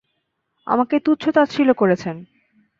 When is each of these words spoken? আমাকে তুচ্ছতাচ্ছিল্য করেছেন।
আমাকে 0.67 0.95
তুচ্ছতাচ্ছিল্য 0.99 1.71
করেছেন। 1.73 2.15